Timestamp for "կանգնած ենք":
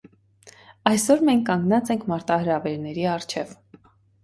1.51-2.09